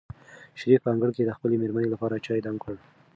شریف 0.59 0.81
په 0.83 0.89
انګړ 0.93 1.09
کې 1.15 1.23
د 1.25 1.31
خپلې 1.37 1.55
مېرمنې 1.61 1.89
لپاره 1.91 2.23
چای 2.25 2.39
دم 2.45 2.55
کړ. 2.63 2.75